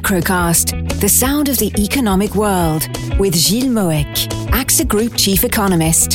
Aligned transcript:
Macrocast, 0.00 0.98
the 1.00 1.08
sound 1.08 1.50
of 1.50 1.58
the 1.58 1.70
economic 1.78 2.34
world, 2.34 2.88
with 3.18 3.34
Gilles 3.34 3.68
Moec, 3.68 4.28
AXA 4.48 4.88
Group 4.88 5.14
Chief 5.14 5.44
Economist. 5.44 6.12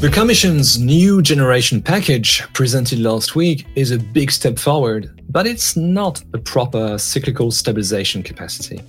The 0.00 0.10
Commission's 0.10 0.78
new 0.78 1.20
generation 1.20 1.82
package, 1.82 2.42
presented 2.54 2.98
last 2.98 3.36
week, 3.36 3.66
is 3.74 3.90
a 3.90 3.98
big 3.98 4.30
step 4.30 4.58
forward, 4.58 5.22
but 5.28 5.46
it's 5.46 5.76
not 5.76 6.24
a 6.32 6.38
proper 6.38 6.96
cyclical 6.96 7.50
stabilization 7.50 8.22
capacity. 8.22 8.80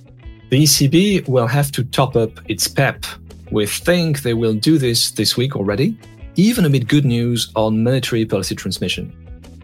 The 0.48 0.62
ECB 0.62 1.28
will 1.28 1.46
have 1.46 1.70
to 1.72 1.84
top 1.84 2.16
up 2.16 2.30
its 2.48 2.66
PEP. 2.66 3.04
We 3.50 3.66
think 3.66 4.22
they 4.22 4.34
will 4.34 4.54
do 4.54 4.78
this 4.78 5.10
this 5.10 5.36
week 5.36 5.56
already, 5.56 5.98
even 6.36 6.64
amid 6.64 6.88
good 6.88 7.04
news 7.04 7.52
on 7.54 7.84
monetary 7.84 8.24
policy 8.24 8.54
transmission. 8.54 9.12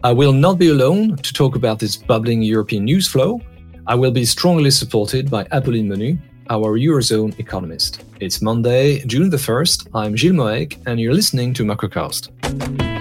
I 0.03 0.11
will 0.11 0.33
not 0.33 0.59
be 0.59 0.69
alone 0.69 1.15
to 1.17 1.33
talk 1.33 1.55
about 1.55 1.79
this 1.79 1.95
bubbling 1.95 2.43
European 2.43 2.85
news 2.85 3.07
flow. 3.07 3.41
I 3.85 3.95
will 3.95 4.11
be 4.11 4.23
strongly 4.23 4.71
supported 4.71 5.29
by 5.29 5.43
Apolline 5.45 5.87
Menu, 5.87 6.17
our 6.49 6.79
Eurozone 6.79 7.37
economist. 7.37 8.05
It's 8.21 8.41
Monday, 8.41 9.03
June 9.05 9.29
the 9.29 9.35
1st. 9.35 9.89
I'm 9.93 10.15
Gilles 10.15 10.31
Moec, 10.31 10.81
and 10.87 11.01
you're 11.01 11.13
listening 11.13 11.53
to 11.55 11.65
Macrocast. 11.65 12.92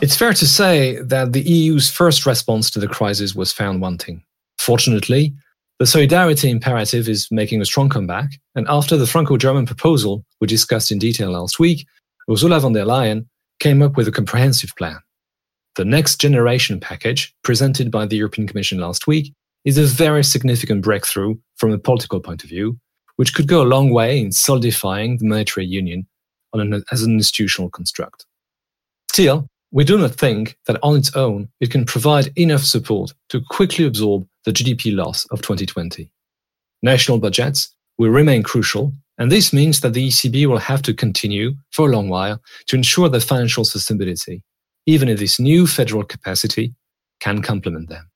It's 0.00 0.16
fair 0.16 0.32
to 0.32 0.46
say 0.46 1.02
that 1.02 1.32
the 1.32 1.42
EU's 1.42 1.90
first 1.90 2.24
response 2.24 2.70
to 2.70 2.78
the 2.78 2.86
crisis 2.86 3.34
was 3.34 3.52
found 3.52 3.80
wanting. 3.80 4.22
Fortunately, 4.56 5.34
the 5.80 5.86
solidarity 5.86 6.50
imperative 6.50 7.08
is 7.08 7.26
making 7.32 7.60
a 7.60 7.64
strong 7.64 7.88
comeback, 7.88 8.30
and 8.54 8.64
after 8.68 8.96
the 8.96 9.08
Franco 9.08 9.36
German 9.36 9.66
proposal 9.66 10.24
we 10.40 10.46
discussed 10.46 10.92
in 10.92 11.00
detail 11.00 11.32
last 11.32 11.58
week, 11.58 11.84
Ursula 12.30 12.60
von 12.60 12.74
der 12.74 12.84
Leyen 12.84 13.26
came 13.58 13.82
up 13.82 13.96
with 13.96 14.06
a 14.06 14.12
comprehensive 14.12 14.70
plan. 14.76 14.98
The 15.74 15.84
next 15.84 16.20
generation 16.20 16.78
package, 16.78 17.34
presented 17.42 17.90
by 17.90 18.06
the 18.06 18.16
European 18.16 18.46
Commission 18.46 18.78
last 18.78 19.08
week, 19.08 19.34
is 19.64 19.78
a 19.78 19.84
very 19.84 20.22
significant 20.22 20.82
breakthrough 20.82 21.34
from 21.56 21.72
a 21.72 21.78
political 21.78 22.20
point 22.20 22.44
of 22.44 22.50
view, 22.50 22.78
which 23.16 23.34
could 23.34 23.48
go 23.48 23.62
a 23.62 23.72
long 23.74 23.90
way 23.90 24.20
in 24.20 24.30
solidifying 24.30 25.18
the 25.18 25.26
monetary 25.26 25.66
union 25.66 26.06
an, 26.54 26.84
as 26.92 27.02
an 27.02 27.14
institutional 27.14 27.68
construct. 27.68 28.26
Still, 29.10 29.48
we 29.70 29.84
do 29.84 29.98
not 29.98 30.14
think 30.14 30.56
that 30.66 30.78
on 30.82 30.96
its 30.96 31.14
own 31.14 31.48
it 31.60 31.70
can 31.70 31.84
provide 31.84 32.32
enough 32.36 32.62
support 32.62 33.12
to 33.28 33.42
quickly 33.50 33.84
absorb 33.84 34.26
the 34.44 34.52
GDP 34.52 34.94
loss 34.94 35.26
of 35.26 35.42
2020. 35.42 36.10
National 36.82 37.18
budgets 37.18 37.74
will 37.98 38.10
remain 38.10 38.42
crucial, 38.42 38.92
and 39.18 39.30
this 39.30 39.52
means 39.52 39.80
that 39.80 39.92
the 39.92 40.08
ECB 40.08 40.46
will 40.46 40.58
have 40.58 40.80
to 40.82 40.94
continue 40.94 41.54
for 41.72 41.88
a 41.88 41.92
long 41.92 42.08
while 42.08 42.40
to 42.66 42.76
ensure 42.76 43.08
their 43.08 43.20
financial 43.20 43.64
sustainability, 43.64 44.42
even 44.86 45.08
if 45.08 45.18
this 45.18 45.40
new 45.40 45.66
federal 45.66 46.04
capacity 46.04 46.74
can 47.20 47.42
complement 47.42 47.88
them. 47.88 48.08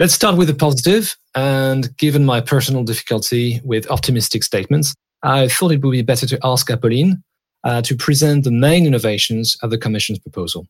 Let's 0.00 0.14
start 0.14 0.36
with 0.36 0.48
the 0.48 0.54
positive, 0.54 1.16
and 1.36 1.96
given 1.98 2.24
my 2.24 2.40
personal 2.40 2.82
difficulty 2.82 3.60
with 3.64 3.88
optimistic 3.90 4.42
statements, 4.42 4.94
I 5.22 5.46
thought 5.48 5.72
it 5.72 5.82
would 5.82 5.92
be 5.92 6.02
better 6.02 6.26
to 6.26 6.38
ask 6.42 6.68
Apolline 6.68 7.22
uh, 7.64 7.82
to 7.82 7.96
present 7.96 8.44
the 8.44 8.50
main 8.50 8.86
innovations 8.86 9.56
of 9.62 9.70
the 9.70 9.78
Commission's 9.78 10.18
proposal. 10.18 10.66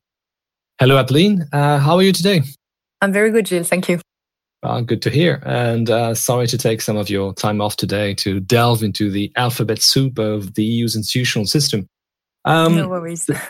Hello, 0.80 1.02
Apolline. 1.02 1.46
Uh, 1.52 1.78
how 1.78 1.96
are 1.96 2.02
you 2.02 2.12
today? 2.12 2.42
I'm 3.00 3.12
very 3.12 3.30
good, 3.30 3.46
Gilles. 3.46 3.68
Thank 3.68 3.88
you. 3.88 4.00
Uh, 4.62 4.80
good 4.80 5.02
to 5.02 5.10
hear. 5.10 5.42
And 5.44 5.90
uh, 5.90 6.14
sorry 6.14 6.46
to 6.46 6.56
take 6.56 6.80
some 6.80 6.96
of 6.96 7.10
your 7.10 7.34
time 7.34 7.60
off 7.60 7.76
today 7.76 8.14
to 8.14 8.40
delve 8.40 8.82
into 8.82 9.10
the 9.10 9.30
alphabet 9.36 9.82
soup 9.82 10.18
of 10.18 10.54
the 10.54 10.64
EU's 10.64 10.96
institutional 10.96 11.46
system. 11.46 11.86
Um, 12.46 12.76
no 12.76 12.88
worries. 12.88 13.26
The, 13.26 13.40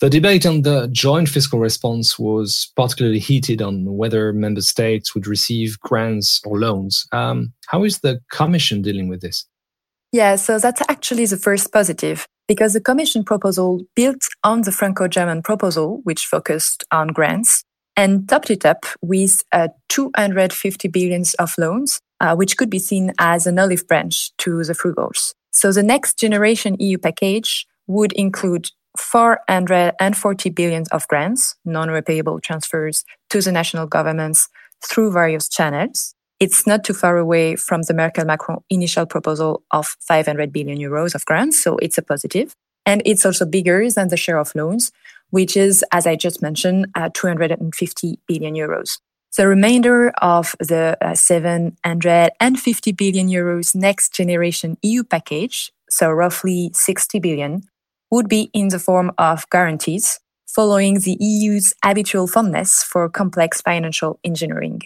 the 0.00 0.08
debate 0.08 0.46
on 0.46 0.62
the 0.62 0.88
joint 0.92 1.28
fiscal 1.28 1.58
response 1.58 2.18
was 2.18 2.72
particularly 2.76 3.18
heated 3.18 3.60
on 3.60 3.84
whether 3.96 4.32
member 4.32 4.60
states 4.60 5.14
would 5.14 5.26
receive 5.26 5.78
grants 5.80 6.40
or 6.46 6.60
loans. 6.60 7.06
Um, 7.12 7.52
how 7.66 7.82
is 7.82 7.98
the 7.98 8.20
Commission 8.30 8.82
dealing 8.82 9.08
with 9.08 9.20
this? 9.20 9.46
Yeah, 10.12 10.36
so 10.36 10.58
that's 10.58 10.82
actually 10.88 11.26
the 11.26 11.36
first 11.36 11.72
positive 11.72 12.26
because 12.50 12.72
the 12.72 12.80
Commission 12.80 13.22
proposal 13.22 13.80
built 13.94 14.26
on 14.42 14.62
the 14.62 14.72
Franco 14.72 15.06
German 15.06 15.40
proposal, 15.40 16.00
which 16.02 16.26
focused 16.26 16.82
on 16.90 17.06
grants, 17.06 17.62
and 17.96 18.28
topped 18.28 18.50
it 18.50 18.66
up 18.66 18.86
with 19.00 19.44
uh, 19.52 19.68
250 19.88 20.88
billions 20.88 21.34
of 21.34 21.54
loans, 21.58 22.00
uh, 22.18 22.34
which 22.34 22.56
could 22.56 22.68
be 22.68 22.80
seen 22.80 23.12
as 23.20 23.46
an 23.46 23.56
olive 23.56 23.86
branch 23.86 24.36
to 24.38 24.64
the 24.64 24.72
frugals. 24.72 25.32
So 25.52 25.70
the 25.70 25.84
next 25.84 26.18
generation 26.18 26.74
EU 26.80 26.98
package 26.98 27.68
would 27.86 28.12
include 28.14 28.72
440 28.98 30.50
billions 30.50 30.88
of 30.88 31.06
grants, 31.06 31.54
non-repayable 31.64 32.42
transfers 32.42 33.04
to 33.28 33.40
the 33.40 33.52
national 33.52 33.86
governments 33.86 34.48
through 34.84 35.12
various 35.12 35.48
channels. 35.48 36.16
It's 36.40 36.66
not 36.66 36.84
too 36.84 36.94
far 36.94 37.18
away 37.18 37.54
from 37.56 37.82
the 37.82 37.92
Merkel 37.92 38.24
Macron 38.24 38.64
initial 38.70 39.04
proposal 39.04 39.62
of 39.72 39.94
500 40.00 40.50
billion 40.50 40.78
euros 40.78 41.14
of 41.14 41.26
grants, 41.26 41.62
so 41.62 41.76
it's 41.76 41.98
a 41.98 42.02
positive. 42.02 42.56
And 42.86 43.02
it's 43.04 43.26
also 43.26 43.44
bigger 43.44 43.90
than 43.90 44.08
the 44.08 44.16
share 44.16 44.38
of 44.38 44.54
loans, 44.54 44.90
which 45.28 45.54
is, 45.54 45.84
as 45.92 46.06
I 46.06 46.16
just 46.16 46.40
mentioned, 46.40 46.86
uh, 46.94 47.10
250 47.12 48.18
billion 48.26 48.54
euros. 48.54 48.98
The 49.36 49.46
remainder 49.46 50.12
of 50.22 50.56
the 50.58 50.96
uh, 51.02 51.14
750 51.14 52.92
billion 52.92 53.28
euros 53.28 53.74
next 53.74 54.14
generation 54.14 54.78
EU 54.82 55.04
package, 55.04 55.72
so 55.90 56.10
roughly 56.10 56.70
60 56.72 57.20
billion, 57.20 57.62
would 58.10 58.30
be 58.30 58.50
in 58.54 58.68
the 58.68 58.78
form 58.78 59.12
of 59.18 59.48
guarantees, 59.50 60.18
following 60.48 61.00
the 61.00 61.18
EU's 61.20 61.74
habitual 61.84 62.26
fondness 62.26 62.82
for 62.82 63.10
complex 63.10 63.60
financial 63.60 64.18
engineering. 64.24 64.80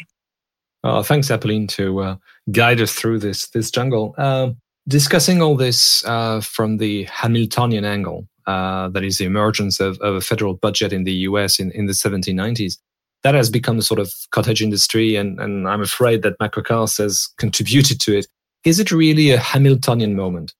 Uh, 0.84 1.02
thanks, 1.02 1.28
Apolline, 1.28 1.66
to 1.66 2.00
uh, 2.00 2.16
guide 2.52 2.80
us 2.80 2.92
through 2.92 3.18
this 3.18 3.48
this 3.48 3.70
jungle. 3.70 4.14
Uh, 4.18 4.50
discussing 4.86 5.40
all 5.40 5.56
this 5.56 6.04
uh, 6.04 6.42
from 6.42 6.76
the 6.76 7.04
Hamiltonian 7.04 7.86
angle, 7.86 8.28
uh, 8.46 8.88
that 8.90 9.02
is 9.02 9.16
the 9.16 9.24
emergence 9.24 9.80
of, 9.80 9.98
of, 10.00 10.14
a 10.14 10.20
federal 10.20 10.52
budget 10.52 10.92
in 10.92 11.04
the 11.04 11.14
US 11.28 11.58
in, 11.58 11.70
in 11.72 11.86
the 11.86 11.94
1790s. 11.94 12.76
That 13.22 13.34
has 13.34 13.48
become 13.48 13.78
a 13.78 13.82
sort 13.82 13.98
of 13.98 14.12
cottage 14.30 14.60
industry, 14.60 15.16
and, 15.16 15.40
and 15.40 15.66
I'm 15.66 15.80
afraid 15.80 16.22
that 16.22 16.38
Macrocast 16.38 16.98
has 16.98 17.30
contributed 17.38 17.98
to 18.00 18.18
it. 18.18 18.26
Is 18.64 18.78
it 18.78 18.92
really 18.92 19.30
a 19.30 19.38
Hamiltonian 19.38 20.14
moment? 20.14 20.52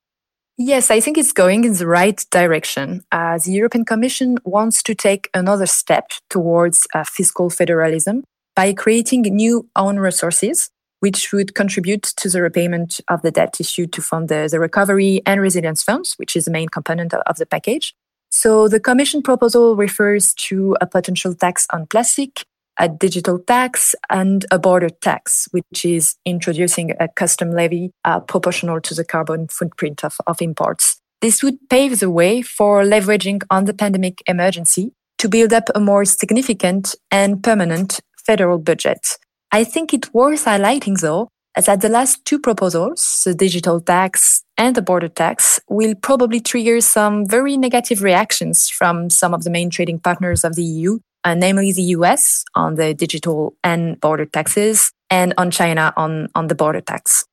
Yes, 0.57 0.91
I 0.91 1.01
think 1.01 1.19
it's 1.19 1.33
going 1.33 1.65
in 1.65 1.75
the 1.75 1.87
right 1.87 2.25
direction. 2.31 3.05
Uh, 3.13 3.39
the 3.45 3.53
European 3.53 3.85
Commission 3.85 4.39
wants 4.45 4.83
to 4.85 4.95
take 4.95 5.29
another 5.35 5.67
step 5.67 6.13
towards 6.31 6.87
uh, 6.95 7.05
fiscal 7.05 7.51
federalism 7.51 8.25
by 8.55 8.73
creating 8.73 9.23
new 9.23 9.69
own 9.77 9.99
resources, 9.99 10.71
which 11.01 11.33
would 11.33 11.55
contribute 11.55 12.03
to 12.03 12.29
the 12.29 12.41
repayment 12.41 13.01
of 13.09 13.23
the 13.23 13.31
debt 13.31 13.61
issued 13.61 13.93
to 13.93 14.03
fund 14.03 14.29
the, 14.29 14.49
the 14.51 14.61
recovery 14.61 15.23
and 15.27 15.41
resilience 15.41 15.83
funds, 15.83 16.15
which 16.17 16.37
is 16.37 16.45
the 16.45 16.51
main 16.51 16.69
component 16.69 17.13
of 17.13 17.37
the 17.37 17.47
package. 17.47 17.95
So 18.31 18.69
the 18.69 18.81
Commission 18.81 19.23
proposal 19.23 19.77
refers 19.77 20.35
to 20.49 20.77
a 20.81 20.87
potential 20.87 21.35
tax 21.35 21.67
on 21.73 21.87
plastic, 21.87 22.45
a 22.79 22.89
digital 22.89 23.39
tax, 23.39 23.95
and 24.11 24.45
a 24.51 24.59
border 24.59 24.89
tax, 24.89 25.47
which 25.53 25.85
is 25.85 26.17
introducing 26.25 26.93
a 26.99 27.07
custom 27.07 27.53
levy 27.53 27.93
uh, 28.05 28.21
proportional 28.21 28.81
to 28.81 28.95
the 28.95 29.05
carbon 29.05 29.47
footprint 29.49 30.05
of, 30.05 30.17
of 30.27 30.43
imports. 30.43 31.01
This 31.21 31.43
would 31.43 31.59
pave 31.71 32.01
the 32.01 32.11
way 32.11 32.43
for 32.43 32.83
leveraging 32.83 33.43
on 33.51 33.67
the 33.67 33.75
pandemic 33.75 34.23
emergency 34.27 34.93
to 35.19 35.29
build 35.29 35.53
up 35.53 35.69
a 35.75 35.81
more 35.81 36.05
significant 36.05 36.97
and 37.11 37.43
permanent 37.43 38.01
federal 38.27 38.59
budget. 38.59 39.19
I 39.53 39.65
think 39.65 39.95
it's 39.95 40.13
worth 40.13 40.45
highlighting 40.45 41.01
though 41.01 41.29
that 41.57 41.81
the 41.81 41.89
last 41.89 42.25
two 42.25 42.39
proposals, 42.39 43.23
the 43.25 43.35
digital 43.35 43.81
tax 43.81 44.43
and 44.59 44.75
the 44.75 44.83
border 44.83 45.09
tax, 45.09 45.61
will 45.69 45.95
probably 45.95 46.41
trigger 46.41 46.81
some 46.81 47.27
very 47.27 47.57
negative 47.57 48.03
reactions 48.03 48.69
from 48.69 49.11
some 49.11 49.33
of 49.33 49.45
the 49.45 49.51
main 49.51 49.71
trading 49.71 50.01
partners 50.01 50.45
of 50.45 50.57
the 50.57 50.65
EU, 50.65 50.99
uh, 51.25 51.35
namely 51.35 51.73
the 51.73 51.95
US 51.99 52.45
on 52.55 52.75
the 52.75 52.95
digital 52.95 53.55
and 53.63 54.01
border 54.01 54.27
taxes 54.27 54.93
and 55.11 55.33
on 55.39 55.51
China 55.51 55.93
on, 55.97 56.29
on 56.35 56.49
the 56.49 56.55
border 56.55 56.81
tax. 56.81 57.25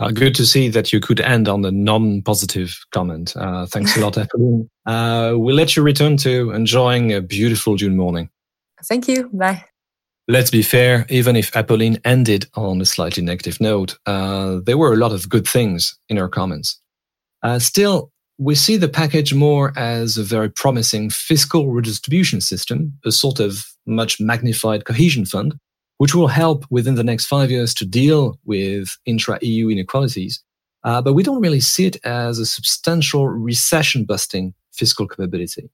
Uh, 0.00 0.10
good 0.10 0.34
to 0.34 0.46
see 0.46 0.68
that 0.70 0.92
you 0.92 0.98
could 0.98 1.20
end 1.20 1.46
on 1.46 1.62
a 1.64 1.70
non-positive 1.70 2.74
comment. 2.90 3.36
Uh, 3.36 3.66
thanks 3.66 3.96
a 3.96 4.00
lot, 4.00 4.14
Apolline. 4.16 4.66
Uh, 4.86 5.38
we'll 5.38 5.54
let 5.54 5.76
you 5.76 5.82
return 5.82 6.16
to 6.16 6.50
enjoying 6.52 7.12
a 7.12 7.20
beautiful 7.20 7.76
June 7.76 7.96
morning. 7.96 8.30
Thank 8.82 9.08
you. 9.08 9.28
Bye. 9.30 9.69
Let's 10.28 10.50
be 10.50 10.62
fair, 10.62 11.06
even 11.08 11.34
if 11.34 11.50
Apolline 11.52 12.00
ended 12.04 12.46
on 12.54 12.80
a 12.80 12.84
slightly 12.84 13.22
negative 13.22 13.60
note, 13.60 13.98
uh, 14.06 14.60
there 14.64 14.78
were 14.78 14.92
a 14.92 14.96
lot 14.96 15.12
of 15.12 15.28
good 15.28 15.46
things 15.48 15.98
in 16.08 16.16
her 16.16 16.28
comments. 16.28 16.80
Uh, 17.42 17.58
still, 17.58 18.12
we 18.38 18.54
see 18.54 18.76
the 18.76 18.88
package 18.88 19.34
more 19.34 19.72
as 19.76 20.16
a 20.16 20.22
very 20.22 20.48
promising 20.48 21.10
fiscal 21.10 21.72
redistribution 21.72 22.40
system, 22.40 22.96
a 23.04 23.10
sort 23.10 23.40
of 23.40 23.66
much 23.86 24.20
magnified 24.20 24.84
cohesion 24.84 25.24
fund 25.24 25.54
which 26.00 26.14
will 26.14 26.28
help 26.28 26.64
within 26.70 26.94
the 26.94 27.04
next 27.04 27.26
five 27.26 27.50
years 27.50 27.74
to 27.74 27.84
deal 27.84 28.38
with 28.46 28.96
intra-EU 29.04 29.68
inequalities. 29.68 30.42
Uh, 30.82 31.02
but 31.02 31.12
we 31.12 31.22
don't 31.22 31.42
really 31.42 31.60
see 31.60 31.84
it 31.84 32.02
as 32.06 32.38
a 32.38 32.46
substantial 32.46 33.28
recession 33.28 34.06
busting 34.06 34.54
fiscal 34.72 35.06
capability. 35.06 35.68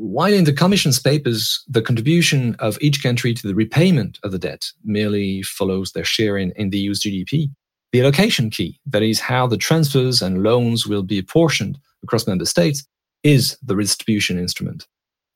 While 0.00 0.32
in 0.32 0.44
the 0.44 0.52
Commission's 0.52 1.00
papers, 1.00 1.64
the 1.66 1.82
contribution 1.82 2.54
of 2.60 2.78
each 2.80 3.02
country 3.02 3.34
to 3.34 3.48
the 3.48 3.54
repayment 3.54 4.20
of 4.22 4.30
the 4.30 4.38
debt 4.38 4.70
merely 4.84 5.42
follows 5.42 5.90
their 5.90 6.04
share 6.04 6.38
in, 6.38 6.52
in 6.52 6.70
the 6.70 6.78
EU's 6.78 7.02
GDP, 7.02 7.50
the 7.90 8.02
allocation 8.02 8.48
key, 8.48 8.78
that 8.86 9.02
is 9.02 9.18
how 9.18 9.48
the 9.48 9.56
transfers 9.56 10.22
and 10.22 10.44
loans 10.44 10.86
will 10.86 11.02
be 11.02 11.18
apportioned 11.18 11.80
across 12.04 12.28
member 12.28 12.44
states, 12.44 12.86
is 13.24 13.58
the 13.60 13.74
redistribution 13.74 14.38
instrument. 14.38 14.86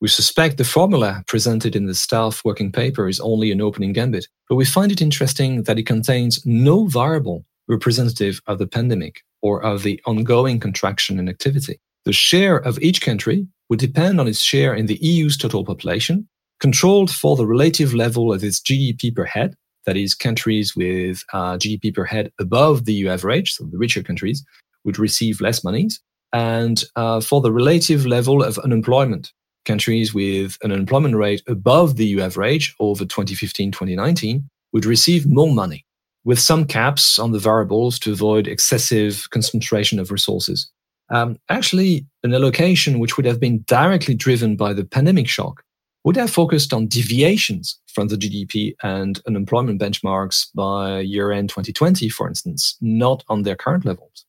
We 0.00 0.06
suspect 0.06 0.58
the 0.58 0.64
formula 0.64 1.24
presented 1.26 1.74
in 1.74 1.86
the 1.86 1.94
staff 1.94 2.44
working 2.44 2.70
paper 2.70 3.08
is 3.08 3.18
only 3.18 3.50
an 3.50 3.60
opening 3.60 3.92
gambit, 3.92 4.28
but 4.48 4.54
we 4.54 4.64
find 4.64 4.92
it 4.92 5.02
interesting 5.02 5.64
that 5.64 5.78
it 5.80 5.86
contains 5.86 6.40
no 6.46 6.86
variable 6.86 7.44
representative 7.66 8.40
of 8.46 8.58
the 8.60 8.68
pandemic 8.68 9.22
or 9.40 9.60
of 9.64 9.82
the 9.82 10.00
ongoing 10.06 10.60
contraction 10.60 11.18
in 11.18 11.28
activity. 11.28 11.80
The 12.04 12.12
share 12.12 12.58
of 12.58 12.80
each 12.80 13.00
country 13.00 13.46
would 13.72 13.78
depend 13.78 14.20
on 14.20 14.28
its 14.28 14.40
share 14.42 14.74
in 14.74 14.84
the 14.84 14.98
EU's 15.00 15.38
total 15.38 15.64
population, 15.64 16.28
controlled 16.60 17.10
for 17.10 17.36
the 17.36 17.46
relative 17.46 17.94
level 17.94 18.30
of 18.30 18.44
its 18.44 18.60
GDP 18.60 19.16
per 19.16 19.24
head, 19.24 19.54
that 19.86 19.96
is, 19.96 20.14
countries 20.14 20.76
with 20.76 21.22
uh, 21.32 21.56
GDP 21.56 21.94
per 21.94 22.04
head 22.04 22.30
above 22.38 22.84
the 22.84 22.92
EU 22.92 23.08
average, 23.08 23.54
so 23.54 23.64
the 23.64 23.78
richer 23.78 24.02
countries, 24.02 24.44
would 24.84 24.98
receive 24.98 25.40
less 25.40 25.64
monies, 25.64 26.02
and 26.34 26.84
uh, 26.96 27.22
for 27.22 27.40
the 27.40 27.50
relative 27.50 28.04
level 28.04 28.42
of 28.42 28.58
unemployment, 28.58 29.32
countries 29.64 30.12
with 30.12 30.58
an 30.60 30.70
unemployment 30.70 31.16
rate 31.16 31.40
above 31.48 31.96
the 31.96 32.04
EU 32.04 32.20
average 32.20 32.74
over 32.78 33.06
2015-2019 33.06 34.44
would 34.74 34.84
receive 34.84 35.26
more 35.26 35.50
money, 35.50 35.86
with 36.24 36.38
some 36.38 36.66
caps 36.66 37.18
on 37.18 37.32
the 37.32 37.38
variables 37.38 37.98
to 38.00 38.12
avoid 38.12 38.46
excessive 38.46 39.28
concentration 39.30 39.98
of 39.98 40.10
resources. 40.10 40.70
Um, 41.12 41.38
actually, 41.48 42.06
an 42.24 42.34
allocation 42.34 42.98
which 42.98 43.16
would 43.16 43.26
have 43.26 43.38
been 43.38 43.62
directly 43.68 44.14
driven 44.14 44.56
by 44.56 44.72
the 44.72 44.84
pandemic 44.84 45.28
shock 45.28 45.62
would 46.04 46.16
have 46.16 46.30
focused 46.30 46.72
on 46.72 46.88
deviations 46.88 47.78
from 47.86 48.08
the 48.08 48.16
GDP 48.16 48.74
and 48.82 49.20
unemployment 49.28 49.80
benchmarks 49.80 50.48
by 50.54 50.98
year 51.00 51.30
end 51.30 51.50
2020, 51.50 52.08
for 52.08 52.26
instance, 52.26 52.76
not 52.80 53.22
on 53.28 53.42
their 53.42 53.54
current 53.54 53.84
levels. 53.84 54.24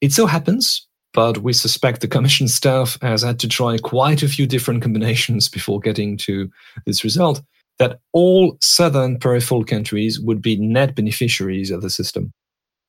It 0.00 0.12
so 0.12 0.26
happens 0.26 0.86
but 1.12 1.38
we 1.38 1.52
suspect 1.52 2.00
the 2.00 2.08
commission 2.08 2.48
staff 2.60 2.98
has 3.02 3.22
had 3.22 3.38
to 3.40 3.48
try 3.48 3.78
quite 3.78 4.22
a 4.22 4.28
few 4.28 4.46
different 4.46 4.82
combinations 4.82 5.48
before 5.48 5.80
getting 5.80 6.16
to 6.16 6.50
this 6.86 7.04
result 7.04 7.42
that 7.78 7.98
all 8.12 8.58
southern 8.60 9.18
peripheral 9.18 9.64
countries 9.64 10.20
would 10.20 10.42
be 10.42 10.56
net 10.56 10.94
beneficiaries 10.94 11.70
of 11.70 11.80
the 11.80 11.90
system. 11.90 12.32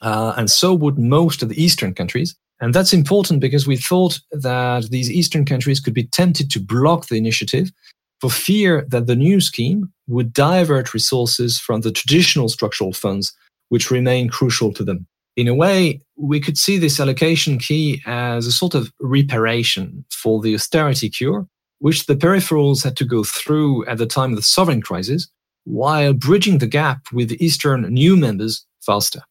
Uh, 0.02 0.34
and 0.36 0.52
so 0.52 0.74
would 0.74 0.98
most 0.98 1.42
of 1.42 1.50
the 1.50 1.64
eastern 1.64 1.94
countries. 1.94 2.36
And 2.62 2.74
that's 2.74 2.94
important 2.94 3.42
because 3.42 3.68
we 3.68 3.76
thought 3.76 4.20
that 4.32 4.90
these 4.92 5.12
eastern 5.12 5.46
countries 5.46 5.80
could 5.80 5.94
be 5.94 6.06
tempted 6.06 6.52
to 6.52 6.60
block 6.60 7.08
the 7.08 7.18
initiative 7.18 7.72
for 8.20 8.30
fear 8.30 8.86
that 8.90 9.08
the 9.08 9.16
new 9.16 9.42
scheme 9.42 9.92
would 10.08 10.32
divert 10.32 10.94
resources 10.94 11.60
from 11.60 11.82
the 11.82 11.92
traditional 11.92 12.50
structural 12.50 12.94
funds, 12.94 13.34
which 13.70 13.90
remain 13.90 14.30
crucial 14.30 14.72
to 14.74 14.84
them 14.84 15.08
in 15.38 15.48
a 15.48 15.56
way, 15.56 16.02
we 16.18 16.40
could 16.40 16.58
see 16.58 16.78
this 16.78 17.00
allocation 17.00 17.58
key 17.58 18.02
as 18.06 18.46
a 18.46 18.52
sort 18.52 18.76
of 18.76 18.92
reparation 19.00 20.06
for 20.12 20.42
the 20.42 20.54
austerity 20.54 21.10
cure, 21.10 21.48
which 21.80 22.06
the 22.06 22.16
peripherals 22.16 22.84
had 22.84 22.98
to 22.98 23.06
go 23.06 23.24
through 23.24 23.86
at 23.86 23.98
the 23.98 24.06
time 24.06 24.32
of 24.32 24.36
the 24.36 24.44
sovereign 24.44 24.82
crisis, 24.82 25.30
while 25.64 26.14
bridging 26.14 26.58
the 26.58 26.68
gap 26.68 27.04
with 27.14 27.32
Eastern 27.40 27.82
new 27.94 28.16
members 28.18 28.66
faster. 28.82 29.22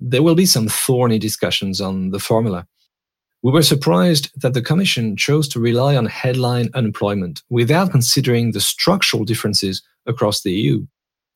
There 0.00 0.22
will 0.22 0.34
be 0.34 0.46
some 0.46 0.68
thorny 0.68 1.18
discussions 1.18 1.80
on 1.80 2.10
the 2.10 2.18
formula. 2.18 2.66
We 3.42 3.52
were 3.52 3.62
surprised 3.62 4.30
that 4.40 4.54
the 4.54 4.62
Commission 4.62 5.16
chose 5.16 5.48
to 5.48 5.60
rely 5.60 5.96
on 5.96 6.06
headline 6.06 6.70
unemployment 6.74 7.42
without 7.50 7.90
considering 7.90 8.52
the 8.52 8.60
structural 8.60 9.24
differences 9.24 9.82
across 10.06 10.42
the 10.42 10.52
EU. 10.52 10.86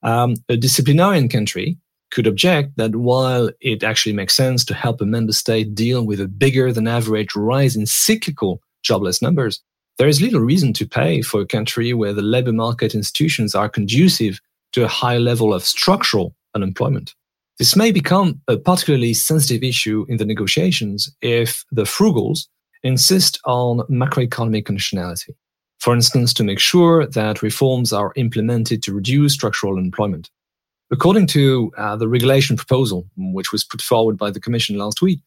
Um, 0.02 0.36
a 0.48 0.56
disciplinarian 0.56 1.28
country 1.28 1.76
could 2.10 2.26
object 2.26 2.76
that 2.76 2.96
while 2.96 3.50
it 3.60 3.82
actually 3.82 4.14
makes 4.14 4.34
sense 4.34 4.64
to 4.64 4.74
help 4.74 5.00
a 5.00 5.06
member 5.06 5.32
state 5.32 5.74
deal 5.74 6.06
with 6.06 6.20
a 6.20 6.28
bigger 6.28 6.72
than 6.72 6.88
average 6.88 7.34
rise 7.36 7.76
in 7.76 7.84
cyclical 7.84 8.62
jobless 8.82 9.20
numbers, 9.20 9.60
there 9.98 10.08
is 10.08 10.22
little 10.22 10.40
reason 10.40 10.72
to 10.74 10.86
pay 10.86 11.20
for 11.22 11.40
a 11.40 11.46
country 11.46 11.92
where 11.92 12.12
the 12.12 12.22
labor 12.22 12.52
market 12.52 12.94
institutions 12.94 13.54
are 13.54 13.68
conducive 13.68 14.40
to 14.72 14.84
a 14.84 14.88
high 14.88 15.18
level 15.18 15.52
of 15.52 15.64
structural 15.64 16.34
unemployment. 16.54 17.14
This 17.58 17.74
may 17.74 17.90
become 17.90 18.40
a 18.46 18.56
particularly 18.56 19.14
sensitive 19.14 19.64
issue 19.64 20.06
in 20.08 20.18
the 20.18 20.24
negotiations 20.24 21.10
if 21.20 21.64
the 21.72 21.82
frugals 21.82 22.46
insist 22.84 23.40
on 23.44 23.78
macroeconomic 23.90 24.62
conditionality. 24.62 25.30
For 25.80 25.92
instance, 25.92 26.32
to 26.34 26.44
make 26.44 26.60
sure 26.60 27.06
that 27.06 27.42
reforms 27.42 27.92
are 27.92 28.12
implemented 28.14 28.82
to 28.84 28.94
reduce 28.94 29.34
structural 29.34 29.76
unemployment. 29.76 30.30
According 30.92 31.26
to 31.28 31.72
uh, 31.76 31.96
the 31.96 32.08
regulation 32.08 32.56
proposal, 32.56 33.06
which 33.16 33.52
was 33.52 33.64
put 33.64 33.82
forward 33.82 34.16
by 34.16 34.30
the 34.30 34.40
Commission 34.40 34.78
last 34.78 35.02
week, 35.02 35.20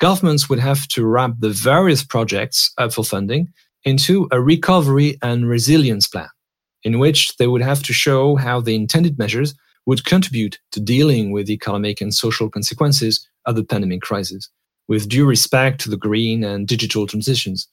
governments 0.00 0.48
would 0.48 0.58
have 0.58 0.86
to 0.88 1.06
wrap 1.06 1.32
the 1.38 1.50
various 1.50 2.02
projects 2.02 2.72
up 2.78 2.92
for 2.92 3.04
funding 3.04 3.52
into 3.84 4.28
a 4.32 4.40
recovery 4.40 5.16
and 5.22 5.48
resilience 5.48 6.08
plan, 6.08 6.28
in 6.82 6.98
which 6.98 7.36
they 7.36 7.46
would 7.46 7.62
have 7.62 7.82
to 7.84 7.92
show 7.92 8.34
how 8.34 8.60
the 8.60 8.74
intended 8.74 9.16
measures 9.16 9.54
would 9.88 10.04
contribute 10.04 10.60
to 10.70 10.80
dealing 10.80 11.32
with 11.32 11.46
the 11.46 11.54
economic 11.54 12.02
and 12.02 12.12
social 12.12 12.50
consequences 12.50 13.26
of 13.46 13.56
the 13.56 13.64
pandemic 13.64 14.02
crisis, 14.02 14.50
with 14.86 15.08
due 15.08 15.24
respect 15.24 15.80
to 15.80 15.88
the 15.88 15.96
green 15.96 16.44
and 16.44 16.68
digital 16.68 17.06
transitions. 17.06 17.66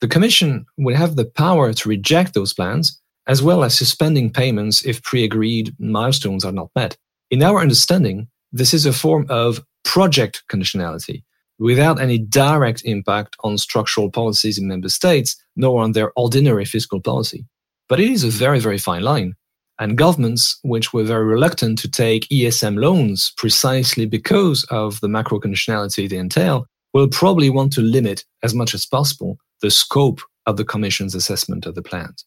The 0.00 0.06
Commission 0.06 0.64
would 0.78 0.94
have 0.94 1.16
the 1.16 1.24
power 1.24 1.72
to 1.72 1.88
reject 1.88 2.34
those 2.34 2.54
plans 2.54 2.96
as 3.26 3.42
well 3.42 3.64
as 3.64 3.76
suspending 3.76 4.30
payments 4.30 4.84
if 4.84 5.02
pre-agreed 5.02 5.74
milestones 5.80 6.44
are 6.44 6.52
not 6.52 6.70
met. 6.76 6.96
In 7.32 7.42
our 7.42 7.60
understanding, 7.60 8.28
this 8.52 8.72
is 8.72 8.86
a 8.86 8.92
form 8.92 9.26
of 9.28 9.60
project 9.84 10.44
conditionality 10.48 11.24
without 11.58 12.00
any 12.00 12.18
direct 12.18 12.84
impact 12.84 13.34
on 13.42 13.58
structural 13.58 14.08
policies 14.08 14.56
in 14.56 14.68
member 14.68 14.88
states, 14.88 15.34
nor 15.56 15.82
on 15.82 15.92
their 15.92 16.12
ordinary 16.14 16.64
fiscal 16.64 17.00
policy. 17.00 17.44
But 17.88 17.98
it 17.98 18.08
is 18.08 18.22
a 18.22 18.28
very, 18.28 18.60
very 18.60 18.78
fine 18.78 19.02
line. 19.02 19.34
And 19.78 19.98
governments, 19.98 20.58
which 20.62 20.94
were 20.94 21.04
very 21.04 21.24
reluctant 21.24 21.78
to 21.80 21.90
take 21.90 22.28
ESM 22.30 22.80
loans 22.80 23.32
precisely 23.36 24.06
because 24.06 24.64
of 24.70 24.98
the 25.00 25.08
macro 25.08 25.38
conditionality 25.38 26.08
they 26.08 26.16
entail, 26.16 26.66
will 26.94 27.08
probably 27.08 27.50
want 27.50 27.74
to 27.74 27.82
limit 27.82 28.24
as 28.42 28.54
much 28.54 28.72
as 28.72 28.86
possible 28.86 29.36
the 29.60 29.70
scope 29.70 30.22
of 30.46 30.56
the 30.56 30.64
Commission's 30.64 31.14
assessment 31.14 31.66
of 31.66 31.74
the 31.74 31.82
plans. 31.82 32.24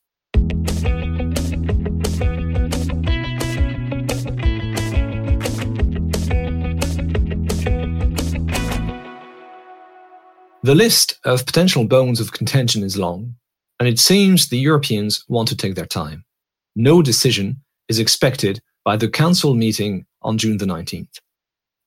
The 10.61 10.75
list 10.75 11.17
of 11.25 11.47
potential 11.47 11.85
bones 11.85 12.19
of 12.19 12.31
contention 12.31 12.83
is 12.83 12.95
long, 12.95 13.33
and 13.79 13.89
it 13.89 13.97
seems 13.97 14.49
the 14.49 14.59
Europeans 14.59 15.25
want 15.27 15.47
to 15.47 15.55
take 15.55 15.73
their 15.73 15.87
time. 15.87 16.25
No 16.75 17.01
decision 17.01 17.61
is 17.87 17.99
expected 17.99 18.61
by 18.85 18.97
the 18.97 19.09
Council 19.09 19.55
meeting 19.55 20.05
on 20.21 20.37
June 20.37 20.57
the 20.57 20.65
19th. 20.65 21.19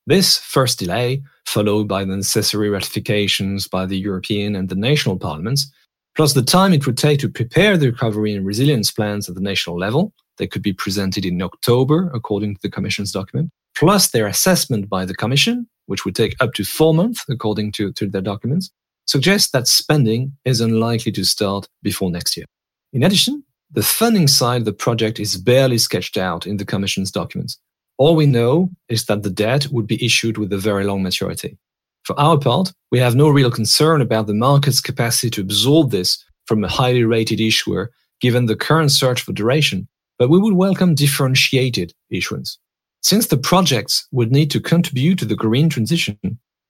This 0.05 0.37
first 0.37 0.79
delay, 0.79 1.23
followed 1.45 1.87
by 1.87 2.03
the 2.03 2.15
necessary 2.15 2.69
ratifications 2.69 3.67
by 3.67 3.85
the 3.85 3.97
European 3.97 4.55
and 4.55 4.67
the 4.67 4.75
national 4.75 5.17
parliaments, 5.17 5.71
plus 6.15 6.33
the 6.33 6.41
time 6.41 6.73
it 6.73 6.85
would 6.85 6.97
take 6.97 7.19
to 7.19 7.29
prepare 7.29 7.77
the 7.77 7.91
recovery 7.91 8.33
and 8.33 8.45
resilience 8.45 8.91
plans 8.91 9.29
at 9.29 9.35
the 9.35 9.41
national 9.41 9.79
level, 9.79 10.13
they 10.37 10.47
could 10.47 10.61
be 10.61 10.73
presented 10.73 11.25
in 11.25 11.41
October, 11.41 12.11
according 12.13 12.55
to 12.55 12.61
the 12.61 12.69
Commission's 12.69 13.11
document, 13.11 13.49
plus 13.75 14.11
their 14.11 14.27
assessment 14.27 14.89
by 14.89 15.05
the 15.05 15.15
Commission, 15.15 15.67
which 15.85 16.05
would 16.05 16.15
take 16.15 16.35
up 16.39 16.53
to 16.53 16.63
four 16.63 16.93
months, 16.93 17.23
according 17.29 17.71
to, 17.73 17.93
to 17.93 18.07
their 18.07 18.21
documents, 18.21 18.71
suggests 19.05 19.51
that 19.51 19.67
spending 19.67 20.35
is 20.45 20.61
unlikely 20.61 21.11
to 21.11 21.23
start 21.23 21.67
before 21.81 22.09
next 22.09 22.35
year. 22.37 22.45
In 22.93 23.03
addition, 23.03 23.43
the 23.73 23.83
funding 23.83 24.27
side 24.27 24.61
of 24.61 24.65
the 24.65 24.73
project 24.73 25.19
is 25.19 25.35
barely 25.35 25.79
sketched 25.79 26.17
out 26.17 26.45
in 26.45 26.57
the 26.57 26.65
Commission's 26.65 27.11
documents. 27.11 27.57
All 27.97 28.15
we 28.15 28.25
know 28.25 28.69
is 28.87 29.05
that 29.05 29.23
the 29.23 29.29
debt 29.29 29.67
would 29.71 29.87
be 29.87 30.03
issued 30.03 30.37
with 30.37 30.53
a 30.53 30.57
very 30.57 30.83
long 30.83 31.01
maturity. 31.01 31.57
For 32.03 32.19
our 32.19 32.37
part, 32.37 32.71
we 32.91 32.99
have 32.99 33.15
no 33.15 33.29
real 33.29 33.49
concern 33.49 34.01
about 34.01 34.27
the 34.27 34.33
market's 34.33 34.81
capacity 34.81 35.29
to 35.31 35.41
absorb 35.41 35.91
this 35.91 36.23
from 36.45 36.63
a 36.63 36.67
highly 36.67 37.03
rated 37.03 37.39
issuer 37.39 37.91
given 38.21 38.45
the 38.45 38.55
current 38.55 38.91
search 38.91 39.21
for 39.21 39.33
duration, 39.33 39.87
but 40.19 40.29
we 40.29 40.39
would 40.39 40.53
welcome 40.53 40.95
differentiated 40.95 41.93
issuance. 42.09 42.59
Since 43.01 43.27
the 43.27 43.37
projects 43.37 44.07
would 44.11 44.31
need 44.31 44.51
to 44.51 44.59
contribute 44.59 45.19
to 45.19 45.25
the 45.25 45.35
green 45.35 45.69
transition, 45.69 46.17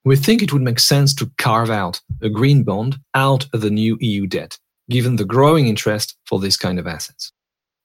we 0.06 0.16
think 0.16 0.42
it 0.42 0.52
would 0.54 0.62
make 0.62 0.80
sense 0.80 1.14
to 1.16 1.32
carve 1.38 1.70
out 1.70 2.02
a 2.22 2.30
green 2.30 2.64
bond 2.64 2.98
out 3.14 3.48
of 3.54 3.62
the 3.62 3.70
new 3.70 3.98
EU 4.02 4.26
debt, 4.28 4.58
given 4.90 5.16
the 5.16 5.26
growing 5.26 5.68
interest 5.68 6.18
for 6.26 6.40
this 6.40 6.58
kind 6.58 6.80
of 6.80 6.88
assets. 6.88 7.32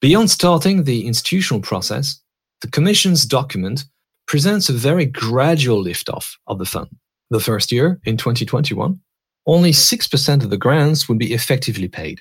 Beyond 0.00 0.30
starting 0.30 0.84
the 0.84 1.06
institutional 1.06 1.60
process, 1.60 2.20
the 2.60 2.70
Commission's 2.70 3.24
document 3.24 3.84
presents 4.26 4.68
a 4.68 4.72
very 4.72 5.06
gradual 5.06 5.82
liftoff 5.82 6.36
of 6.46 6.58
the 6.58 6.66
fund. 6.66 6.88
The 7.30 7.40
first 7.40 7.72
year, 7.72 8.00
in 8.04 8.16
2021, 8.16 8.98
only 9.46 9.70
6% 9.72 10.42
of 10.44 10.50
the 10.50 10.56
grants 10.56 11.08
would 11.08 11.18
be 11.18 11.32
effectively 11.32 11.88
paid. 11.88 12.20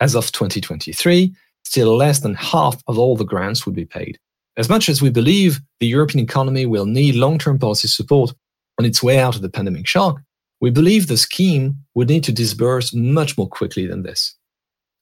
As 0.00 0.14
of 0.14 0.32
2023, 0.32 1.34
still 1.64 1.96
less 1.96 2.20
than 2.20 2.34
half 2.34 2.82
of 2.88 2.98
all 2.98 3.16
the 3.16 3.24
grants 3.24 3.64
would 3.66 3.74
be 3.74 3.84
paid. 3.84 4.18
As 4.56 4.68
much 4.68 4.88
as 4.88 5.02
we 5.02 5.10
believe 5.10 5.60
the 5.80 5.86
European 5.86 6.24
economy 6.24 6.66
will 6.66 6.86
need 6.86 7.14
long 7.14 7.38
term 7.38 7.58
policy 7.58 7.88
support 7.88 8.32
on 8.78 8.84
its 8.84 9.02
way 9.02 9.18
out 9.18 9.36
of 9.36 9.42
the 9.42 9.48
pandemic 9.48 9.86
shock, 9.86 10.20
we 10.60 10.70
believe 10.70 11.06
the 11.06 11.16
scheme 11.16 11.76
would 11.94 12.08
need 12.08 12.24
to 12.24 12.32
disburse 12.32 12.94
much 12.94 13.36
more 13.36 13.48
quickly 13.48 13.86
than 13.86 14.02
this. 14.02 14.34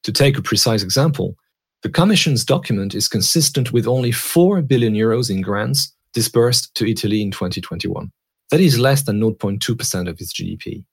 To 0.04 0.12
take 0.12 0.36
a 0.36 0.42
precise 0.42 0.82
example, 0.82 1.36
the 1.82 1.88
Commission's 1.88 2.44
document 2.44 2.94
is 2.94 3.08
consistent 3.08 3.72
with 3.72 3.86
only 3.86 4.12
4 4.12 4.62
billion 4.62 4.94
euros 4.94 5.30
in 5.30 5.40
grants 5.40 5.92
disbursed 6.12 6.74
to 6.76 6.88
Italy 6.88 7.22
in 7.22 7.30
2021. 7.30 8.10
That 8.50 8.60
is 8.60 8.78
less 8.78 9.02
than 9.02 9.20
0.2% 9.20 10.08
of 10.08 10.20
its 10.20 10.32
GDP. 10.32 10.84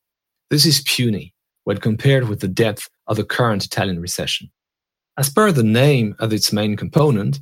This 0.49 0.65
is 0.65 0.81
puny 0.81 1.33
when 1.65 1.77
compared 1.77 2.27
with 2.27 2.39
the 2.39 2.47
depth 2.47 2.89
of 3.07 3.17
the 3.17 3.23
current 3.23 3.65
Italian 3.65 3.99
recession. 3.99 4.49
As 5.17 5.29
per 5.29 5.51
the 5.51 5.63
name 5.63 6.15
of 6.19 6.33
its 6.33 6.53
main 6.53 6.75
component, 6.75 7.39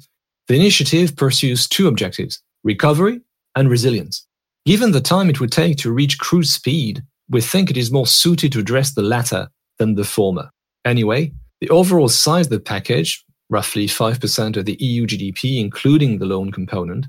the 0.47 0.55
initiative 0.55 1.15
pursues 1.15 1.67
two 1.67 1.87
objectives 1.87 2.41
recovery 2.63 3.21
and 3.55 3.69
resilience. 3.69 4.26
Given 4.67 4.91
the 4.91 4.99
time 4.99 5.29
it 5.29 5.39
would 5.39 5.53
take 5.53 5.77
to 5.77 5.93
reach 5.93 6.19
cruise 6.19 6.51
speed, 6.51 7.01
we 7.29 7.39
think 7.39 7.69
it 7.69 7.77
is 7.77 7.89
more 7.89 8.05
suited 8.05 8.51
to 8.51 8.59
address 8.59 8.93
the 8.93 9.01
latter 9.01 9.47
than 9.79 9.95
the 9.95 10.03
former. 10.03 10.49
Anyway, 10.83 11.31
the 11.61 11.69
overall 11.69 12.09
size 12.09 12.47
of 12.47 12.49
the 12.49 12.59
package, 12.59 13.23
roughly 13.49 13.87
5% 13.87 14.57
of 14.57 14.65
the 14.65 14.75
EU 14.81 15.07
GDP, 15.07 15.61
including 15.61 16.17
the 16.17 16.25
loan 16.25 16.51
component, 16.51 17.05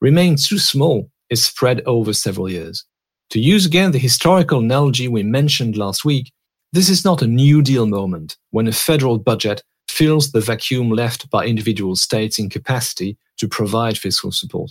remains 0.00 0.48
too 0.48 0.58
small 0.58 1.10
if 1.28 1.40
spread 1.40 1.82
over 1.84 2.14
several 2.14 2.48
years. 2.48 2.86
To 3.32 3.38
use 3.38 3.66
again 3.66 3.92
the 3.92 3.98
historical 3.98 4.60
analogy 4.60 5.06
we 5.06 5.24
mentioned 5.24 5.76
last 5.76 6.06
week, 6.06 6.32
this 6.72 6.88
is 6.88 7.04
not 7.04 7.20
a 7.20 7.26
New 7.26 7.60
Deal 7.60 7.84
moment 7.84 8.38
when 8.50 8.66
a 8.66 8.72
federal 8.72 9.18
budget 9.18 9.62
fills 9.90 10.32
the 10.32 10.40
vacuum 10.40 10.88
left 10.88 11.28
by 11.28 11.44
individual 11.44 11.96
states' 11.96 12.38
incapacity 12.38 13.18
to 13.36 13.46
provide 13.46 13.98
fiscal 13.98 14.32
support. 14.32 14.70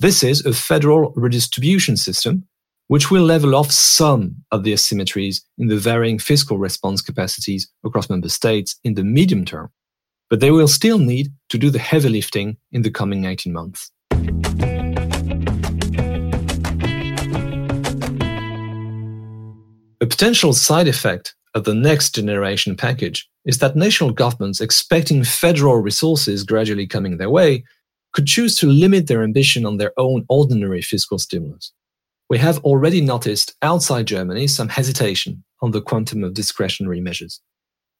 This 0.00 0.24
is 0.24 0.44
a 0.44 0.52
federal 0.52 1.12
redistribution 1.14 1.96
system 1.96 2.44
which 2.88 3.12
will 3.12 3.22
level 3.22 3.54
off 3.54 3.70
some 3.70 4.34
of 4.50 4.64
the 4.64 4.72
asymmetries 4.72 5.40
in 5.56 5.68
the 5.68 5.76
varying 5.76 6.18
fiscal 6.18 6.58
response 6.58 7.00
capacities 7.00 7.68
across 7.84 8.10
member 8.10 8.28
states 8.28 8.78
in 8.82 8.94
the 8.94 9.04
medium 9.04 9.44
term, 9.44 9.70
but 10.28 10.40
they 10.40 10.50
will 10.50 10.66
still 10.66 10.98
need 10.98 11.32
to 11.48 11.58
do 11.58 11.70
the 11.70 11.78
heavy 11.78 12.08
lifting 12.08 12.56
in 12.72 12.82
the 12.82 12.90
coming 12.90 13.24
18 13.24 13.52
months. 13.52 13.92
A 20.00 20.06
potential 20.06 20.52
side 20.52 20.88
effect 20.88 21.36
of 21.54 21.62
the 21.62 21.74
next 21.74 22.16
generation 22.16 22.76
package 22.76 23.30
is 23.46 23.58
that 23.58 23.76
national 23.76 24.10
governments 24.10 24.60
expecting 24.60 25.22
federal 25.22 25.76
resources 25.76 26.42
gradually 26.42 26.86
coming 26.88 27.16
their 27.16 27.30
way 27.30 27.62
could 28.14 28.26
choose 28.26 28.56
to 28.56 28.66
limit 28.66 29.06
their 29.06 29.22
ambition 29.22 29.66
on 29.66 29.76
their 29.76 29.92
own 29.98 30.24
ordinary 30.28 30.80
fiscal 30.80 31.18
stimulus. 31.18 31.72
We 32.30 32.38
have 32.38 32.58
already 32.60 33.00
noticed 33.00 33.54
outside 33.60 34.06
Germany 34.06 34.46
some 34.46 34.68
hesitation 34.68 35.44
on 35.60 35.72
the 35.72 35.82
quantum 35.82 36.24
of 36.24 36.32
discretionary 36.32 37.00
measures. 37.00 37.40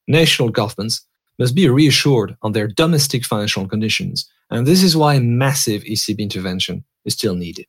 National 0.08 0.48
governments 0.48 1.06
must 1.38 1.54
be 1.54 1.68
reassured 1.68 2.36
on 2.42 2.52
their 2.52 2.68
domestic 2.68 3.24
financial 3.24 3.68
conditions, 3.68 4.30
and 4.50 4.66
this 4.66 4.82
is 4.82 4.96
why 4.96 5.18
massive 5.18 5.82
ECB 5.82 6.20
intervention 6.20 6.84
is 7.04 7.14
still 7.14 7.34
needed. 7.34 7.66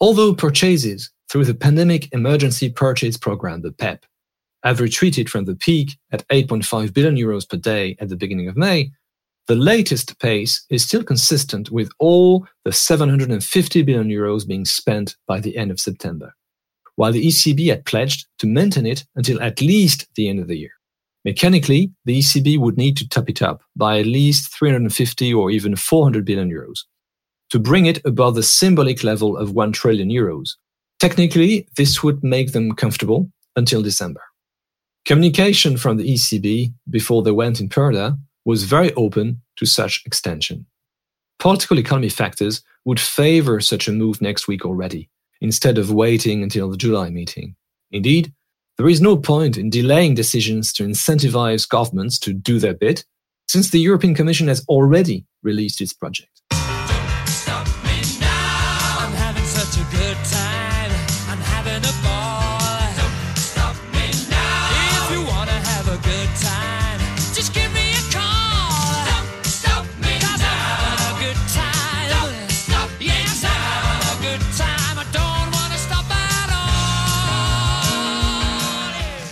Although 0.00 0.34
purchases 0.34 1.10
through 1.30 1.46
the 1.46 1.54
Pandemic 1.54 2.12
Emergency 2.12 2.68
Purchase 2.68 3.16
Program, 3.16 3.62
the 3.62 3.72
PEP, 3.72 4.04
have 4.62 4.80
retreated 4.80 5.30
from 5.30 5.44
the 5.44 5.54
peak 5.54 5.96
at 6.10 6.26
8.5 6.28 6.92
billion 6.92 7.16
euros 7.16 7.48
per 7.48 7.56
day 7.56 7.96
at 8.00 8.08
the 8.08 8.16
beginning 8.16 8.48
of 8.48 8.56
May, 8.56 8.90
the 9.46 9.54
latest 9.54 10.18
pace 10.20 10.64
is 10.70 10.84
still 10.84 11.04
consistent 11.04 11.70
with 11.70 11.90
all 11.98 12.46
the 12.64 12.72
750 12.72 13.82
billion 13.82 14.08
euros 14.08 14.46
being 14.46 14.64
spent 14.64 15.16
by 15.26 15.38
the 15.40 15.56
end 15.56 15.70
of 15.70 15.80
September, 15.80 16.34
while 16.96 17.12
the 17.12 17.26
ECB 17.26 17.68
had 17.68 17.84
pledged 17.84 18.26
to 18.38 18.46
maintain 18.46 18.86
it 18.86 19.04
until 19.16 19.42
at 19.42 19.60
least 19.60 20.06
the 20.16 20.28
end 20.28 20.40
of 20.40 20.48
the 20.48 20.56
year. 20.56 20.72
Mechanically, 21.24 21.90
the 22.04 22.18
ECB 22.18 22.58
would 22.58 22.76
need 22.76 22.96
to 22.98 23.08
top 23.08 23.28
it 23.28 23.42
up 23.42 23.62
by 23.76 23.98
at 23.98 24.06
least 24.06 24.54
350 24.54 25.32
or 25.32 25.50
even 25.50 25.76
400 25.76 26.24
billion 26.24 26.50
euros 26.50 26.80
to 27.50 27.58
bring 27.58 27.86
it 27.86 28.00
above 28.04 28.34
the 28.34 28.42
symbolic 28.42 29.04
level 29.04 29.36
of 29.36 29.52
1 29.52 29.72
trillion 29.72 30.08
euros. 30.08 30.50
Technically, 31.00 31.68
this 31.76 32.02
would 32.02 32.22
make 32.24 32.52
them 32.52 32.72
comfortable 32.72 33.30
until 33.56 33.82
December. 33.82 34.20
Communication 35.04 35.76
from 35.76 35.98
the 35.98 36.14
ECB 36.14 36.72
before 36.88 37.22
they 37.22 37.30
went 37.30 37.60
in 37.60 37.68
Purdah 37.68 38.18
was 38.44 38.64
very 38.64 38.92
open 38.94 39.42
to 39.56 39.66
such 39.66 40.02
extension. 40.06 40.66
Political 41.38 41.78
economy 41.78 42.08
factors 42.08 42.62
would 42.84 43.00
favor 43.00 43.60
such 43.60 43.88
a 43.88 43.92
move 43.92 44.20
next 44.20 44.46
week 44.46 44.64
already, 44.64 45.10
instead 45.40 45.78
of 45.78 45.92
waiting 45.92 46.42
until 46.42 46.70
the 46.70 46.76
July 46.76 47.10
meeting. 47.10 47.56
Indeed, 47.90 48.32
there 48.76 48.88
is 48.88 49.00
no 49.00 49.16
point 49.16 49.56
in 49.56 49.70
delaying 49.70 50.14
decisions 50.14 50.72
to 50.74 50.84
incentivize 50.84 51.68
governments 51.68 52.18
to 52.20 52.32
do 52.32 52.58
their 52.58 52.74
bit, 52.74 53.04
since 53.46 53.70
the 53.70 53.80
European 53.80 54.14
Commission 54.14 54.48
has 54.48 54.64
already 54.68 55.26
released 55.42 55.80
its 55.80 55.92
project. 55.92 56.42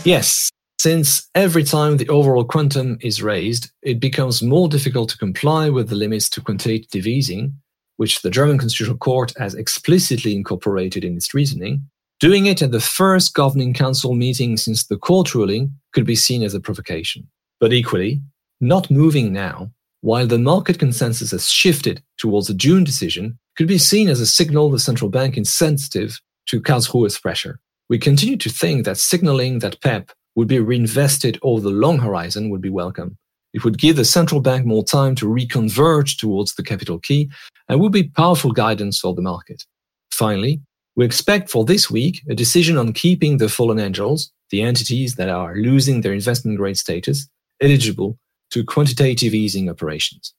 Yes, 0.05 0.51
since 0.81 1.29
every 1.37 1.63
time 1.63 1.97
the 1.97 2.09
overall 2.09 2.45
quantum 2.45 2.99
is 3.01 3.23
raised, 3.23 3.71
it 3.83 4.01
becomes 4.01 4.43
more 4.43 4.69
difficult 4.69 5.11
to 5.11 5.19
comply 5.19 5.71
with 5.71 5.91
the 5.91 5.95
limits 5.95 6.29
to 6.31 6.41
quantitative 6.41 7.07
easing, 7.07 7.55
which 7.99 8.23
the 8.23 8.31
German 8.31 8.59
Constitutional 8.59 8.99
Court 8.99 9.33
has 9.39 9.55
explicitly 9.55 10.35
incorporated 10.35 11.05
in 11.05 11.17
its 11.17 11.33
reasoning. 11.35 11.89
Doing 12.19 12.47
it 12.47 12.63
at 12.63 12.73
the 12.73 12.81
first 12.81 13.33
governing 13.33 13.75
council 13.75 14.15
meeting 14.15 14.57
since 14.57 14.85
the 14.85 14.97
court 14.97 15.37
ruling 15.37 15.73
could 15.93 16.05
be 16.05 16.17
seen 16.17 16.43
as 16.43 16.55
a 16.55 16.61
provocation. 16.61 17.29
But 17.61 17.73
equally, 17.73 18.23
not 18.61 18.91
moving 18.91 19.33
now, 19.33 19.71
while 20.01 20.27
the 20.27 20.39
market 20.39 20.81
consensus 20.81 21.31
has 21.31 21.49
shifted 21.49 22.03
towards 22.19 22.51
a 22.51 22.55
June 22.55 22.83
decision, 22.83 23.39
could 23.57 23.69
be 23.69 23.79
seen 23.79 24.09
as 24.09 24.19
a 24.19 24.27
signal 24.27 24.69
the 24.69 24.81
central 24.81 25.11
bank 25.11 25.39
is 25.39 25.53
sensitive 25.53 26.21
to 26.47 26.61
Karlsruhe's 26.61 27.21
pressure. 27.21 27.61
We 27.93 27.99
continue 27.99 28.39
to 28.39 28.49
think 28.49 28.87
that 28.87 28.97
signaling 28.97 29.59
that 29.59 29.83
PEP 29.83 30.13
would 30.35 30.49
be 30.49 30.59
reinvested 30.59 31.39
over 31.43 31.61
the 31.61 31.69
long 31.69 31.99
horizon 31.99 32.49
would 32.49 32.63
be 32.63 32.71
welcome. 32.71 33.19
It 33.53 33.65
would 33.65 33.77
give 33.77 33.97
the 33.97 34.05
central 34.07 34.41
bank 34.41 34.65
more 34.65 34.83
time 34.83 35.15
to 35.17 35.27
reconverge 35.27 36.17
towards 36.17 36.55
the 36.55 36.63
capital 36.63 36.99
key 36.99 37.31
and 37.69 37.81
would 37.81 37.93
be 37.93 38.05
powerful 38.05 38.51
guidance 38.51 38.99
for 38.99 39.15
the 39.15 39.21
market. 39.21 39.67
Finally, 40.11 40.63
we 40.97 41.05
expect 41.05 41.51
for 41.51 41.67
this 41.67 41.91
week 41.91 42.23
a 42.31 42.35
decision 42.35 42.79
on 42.79 42.95
keeping 42.95 43.37
the 43.37 43.51
fallen 43.51 43.79
angels, 43.79 44.33
the 44.49 44.63
entities 44.63 45.17
that 45.17 45.29
are 45.29 45.55
losing 45.57 46.01
their 46.01 46.15
investment 46.15 46.57
grade 46.57 46.79
status, 46.79 47.29
eligible 47.61 48.17
to 48.53 48.65
quantitative 48.65 49.35
easing 49.35 49.69
operations. 49.69 50.33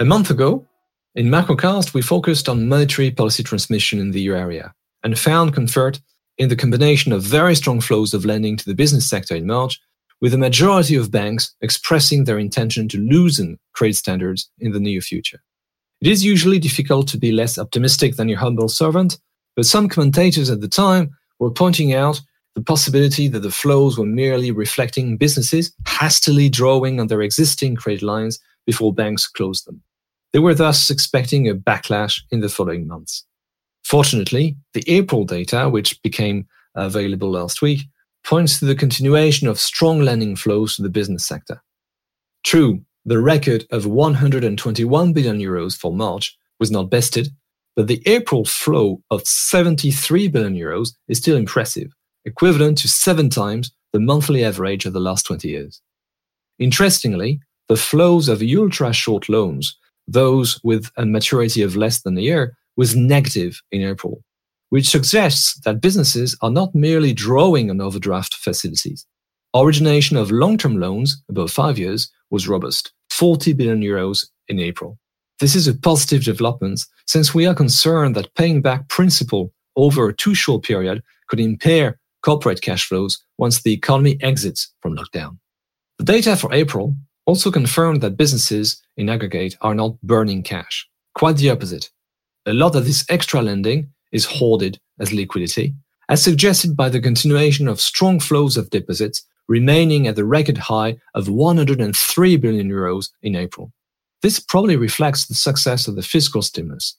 A 0.00 0.04
month 0.06 0.30
ago, 0.30 0.66
in 1.14 1.26
Macrocast, 1.26 1.92
we 1.92 2.00
focused 2.00 2.48
on 2.48 2.70
monetary 2.70 3.10
policy 3.10 3.42
transmission 3.42 3.98
in 3.98 4.12
the 4.12 4.22
euro 4.22 4.40
area 4.40 4.72
and 5.04 5.18
found 5.18 5.54
comfort 5.54 6.00
in 6.38 6.48
the 6.48 6.56
combination 6.56 7.12
of 7.12 7.22
very 7.22 7.54
strong 7.54 7.82
flows 7.82 8.14
of 8.14 8.24
lending 8.24 8.56
to 8.56 8.64
the 8.64 8.74
business 8.74 9.06
sector 9.06 9.36
in 9.36 9.46
March, 9.46 9.78
with 10.22 10.32
the 10.32 10.38
majority 10.38 10.94
of 10.94 11.10
banks 11.10 11.54
expressing 11.60 12.24
their 12.24 12.38
intention 12.38 12.88
to 12.88 12.96
loosen 12.96 13.58
credit 13.74 13.94
standards 13.94 14.50
in 14.58 14.72
the 14.72 14.80
near 14.80 15.02
future. 15.02 15.42
It 16.00 16.08
is 16.08 16.24
usually 16.24 16.58
difficult 16.58 17.06
to 17.08 17.18
be 17.18 17.30
less 17.30 17.58
optimistic 17.58 18.16
than 18.16 18.30
your 18.30 18.38
humble 18.38 18.70
servant, 18.70 19.18
but 19.54 19.66
some 19.66 19.86
commentators 19.86 20.48
at 20.48 20.62
the 20.62 20.68
time 20.68 21.10
were 21.40 21.50
pointing 21.50 21.92
out 21.92 22.22
the 22.54 22.62
possibility 22.62 23.28
that 23.28 23.40
the 23.40 23.50
flows 23.50 23.98
were 23.98 24.06
merely 24.06 24.50
reflecting 24.50 25.18
businesses 25.18 25.74
hastily 25.86 26.48
drawing 26.48 27.00
on 27.00 27.08
their 27.08 27.20
existing 27.20 27.76
credit 27.76 28.00
lines 28.00 28.38
before 28.64 28.94
banks 28.94 29.28
closed 29.28 29.66
them. 29.66 29.82
They 30.32 30.38
were 30.38 30.54
thus 30.54 30.90
expecting 30.90 31.48
a 31.48 31.54
backlash 31.54 32.20
in 32.30 32.40
the 32.40 32.48
following 32.48 32.86
months. 32.86 33.24
Fortunately, 33.82 34.56
the 34.74 34.84
April 34.86 35.24
data, 35.24 35.68
which 35.68 36.00
became 36.02 36.46
available 36.74 37.30
last 37.30 37.62
week, 37.62 37.80
points 38.24 38.58
to 38.58 38.64
the 38.64 38.74
continuation 38.74 39.48
of 39.48 39.58
strong 39.58 40.00
lending 40.00 40.36
flows 40.36 40.76
to 40.76 40.82
the 40.82 40.88
business 40.88 41.26
sector. 41.26 41.62
True, 42.44 42.82
the 43.04 43.20
record 43.20 43.64
of 43.70 43.86
121 43.86 45.12
billion 45.12 45.38
euros 45.38 45.76
for 45.76 45.92
March 45.92 46.36
was 46.58 46.70
not 46.70 46.90
bested, 46.90 47.30
but 47.74 47.86
the 47.86 48.02
April 48.06 48.44
flow 48.44 49.02
of 49.10 49.26
73 49.26 50.28
billion 50.28 50.54
euros 50.54 50.90
is 51.08 51.18
still 51.18 51.36
impressive, 51.36 51.90
equivalent 52.24 52.78
to 52.78 52.88
seven 52.88 53.30
times 53.30 53.72
the 53.92 54.00
monthly 54.00 54.44
average 54.44 54.86
of 54.86 54.92
the 54.92 55.00
last 55.00 55.24
20 55.26 55.48
years. 55.48 55.80
Interestingly, 56.58 57.40
the 57.68 57.76
flows 57.76 58.28
of 58.28 58.42
ultra 58.42 58.92
short 58.92 59.28
loans, 59.28 59.76
those 60.12 60.60
with 60.64 60.90
a 60.96 61.06
maturity 61.06 61.62
of 61.62 61.76
less 61.76 62.02
than 62.02 62.18
a 62.18 62.20
year, 62.20 62.56
was 62.76 62.96
negative 62.96 63.60
in 63.70 63.82
April, 63.82 64.22
which 64.70 64.88
suggests 64.88 65.60
that 65.64 65.80
businesses 65.80 66.36
are 66.42 66.50
not 66.50 66.74
merely 66.74 67.12
drawing 67.12 67.70
on 67.70 67.80
overdraft 67.80 68.34
facilities. 68.34 69.06
Origination 69.54 70.16
of 70.16 70.30
long-term 70.30 70.78
loans 70.78 71.22
above 71.28 71.50
five 71.50 71.78
years 71.78 72.10
was 72.30 72.48
robust, 72.48 72.92
40 73.10 73.52
billion 73.54 73.80
euros 73.80 74.26
in 74.48 74.60
April. 74.60 74.98
This 75.40 75.56
is 75.56 75.66
a 75.66 75.74
positive 75.74 76.24
development 76.24 76.80
since 77.06 77.34
we 77.34 77.46
are 77.46 77.54
concerned 77.54 78.14
that 78.14 78.34
paying 78.34 78.62
back 78.62 78.88
principal 78.88 79.52
over 79.76 80.08
a 80.08 80.14
too 80.14 80.34
short 80.34 80.62
period 80.62 81.02
could 81.28 81.40
impair 81.40 81.98
corporate 82.22 82.60
cash 82.60 82.86
flows 82.86 83.22
once 83.38 83.62
the 83.62 83.72
economy 83.72 84.18
exits 84.20 84.72
from 84.80 84.96
lockdown. 84.96 85.38
The 85.98 86.04
data 86.04 86.36
for 86.36 86.52
April 86.52 86.94
also 87.30 87.52
confirmed 87.52 88.00
that 88.00 88.16
businesses 88.16 88.82
in 88.96 89.08
aggregate 89.08 89.56
are 89.60 89.72
not 89.72 90.02
burning 90.02 90.42
cash. 90.42 90.88
Quite 91.14 91.36
the 91.36 91.50
opposite. 91.50 91.88
A 92.44 92.52
lot 92.52 92.74
of 92.74 92.84
this 92.84 93.04
extra 93.08 93.40
lending 93.40 93.92
is 94.10 94.24
hoarded 94.24 94.80
as 94.98 95.12
liquidity, 95.12 95.72
as 96.08 96.20
suggested 96.20 96.76
by 96.76 96.88
the 96.88 97.00
continuation 97.00 97.68
of 97.68 97.80
strong 97.80 98.18
flows 98.18 98.56
of 98.56 98.70
deposits 98.70 99.22
remaining 99.46 100.08
at 100.08 100.16
the 100.16 100.24
record 100.24 100.58
high 100.58 100.96
of 101.14 101.28
103 101.28 102.36
billion 102.36 102.68
euros 102.68 103.10
in 103.22 103.36
April. 103.36 103.72
This 104.22 104.40
probably 104.40 104.74
reflects 104.74 105.26
the 105.28 105.34
success 105.34 105.86
of 105.86 105.94
the 105.94 106.02
fiscal 106.02 106.42
stimulus. 106.42 106.96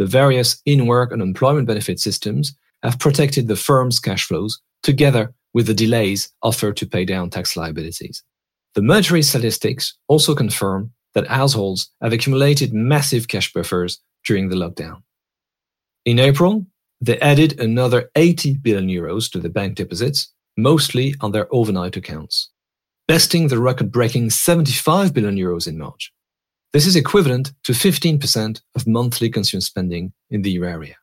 The 0.00 0.06
various 0.06 0.60
in-work 0.66 1.12
and 1.12 1.22
employment 1.22 1.68
benefit 1.68 2.00
systems 2.00 2.52
have 2.82 2.98
protected 2.98 3.46
the 3.46 3.54
firm's 3.54 4.00
cash 4.00 4.24
flows 4.24 4.60
together 4.82 5.32
with 5.54 5.68
the 5.68 5.74
delays 5.74 6.32
offered 6.42 6.76
to 6.78 6.88
pay 6.88 7.04
down 7.04 7.30
tax 7.30 7.56
liabilities. 7.56 8.24
The 8.74 8.82
monetary 8.82 9.22
statistics 9.22 9.94
also 10.06 10.34
confirm 10.34 10.92
that 11.14 11.26
households 11.26 11.90
have 12.00 12.12
accumulated 12.12 12.72
massive 12.72 13.26
cash 13.26 13.52
buffers 13.52 14.00
during 14.24 14.48
the 14.48 14.56
lockdown. 14.56 15.02
In 16.04 16.18
April, 16.18 16.66
they 17.00 17.18
added 17.20 17.58
another 17.58 18.10
80 18.14 18.58
billion 18.58 18.88
euros 18.88 19.30
to 19.32 19.38
the 19.38 19.48
bank 19.48 19.74
deposits, 19.74 20.32
mostly 20.56 21.14
on 21.20 21.32
their 21.32 21.52
overnight 21.52 21.96
accounts, 21.96 22.50
besting 23.08 23.48
the 23.48 23.58
record 23.58 23.90
breaking 23.90 24.30
75 24.30 25.12
billion 25.12 25.36
euros 25.36 25.66
in 25.66 25.78
March. 25.78 26.12
This 26.72 26.86
is 26.86 26.94
equivalent 26.94 27.52
to 27.64 27.72
15% 27.72 28.60
of 28.76 28.86
monthly 28.86 29.28
consumer 29.30 29.60
spending 29.60 30.12
in 30.30 30.42
the 30.42 30.52
euro 30.52 30.70
area. 30.70 30.94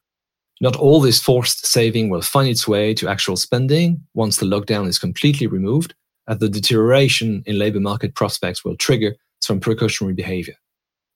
Not 0.61 0.77
all 0.77 1.01
this 1.01 1.19
forced 1.19 1.65
saving 1.65 2.09
will 2.09 2.21
find 2.21 2.47
its 2.47 2.67
way 2.67 2.93
to 2.93 3.09
actual 3.09 3.35
spending 3.35 4.01
once 4.13 4.37
the 4.37 4.45
lockdown 4.45 4.87
is 4.87 4.97
completely 4.97 5.45
removed, 5.45 5.93
as 6.27 6.39
the 6.39 6.49
deterioration 6.49 7.43
in 7.45 7.57
labor 7.57 7.79
market 7.79 8.15
prospects 8.15 8.63
will 8.63 8.75
trigger 8.75 9.15
some 9.39 9.59
precautionary 9.59 10.13
behavior. 10.13 10.55